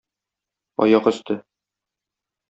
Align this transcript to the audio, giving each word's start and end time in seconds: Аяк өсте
Аяк 0.85 1.09
өсте 1.11 1.37